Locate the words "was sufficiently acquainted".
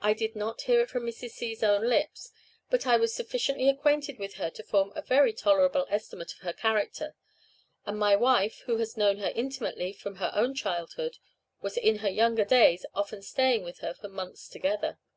2.96-4.18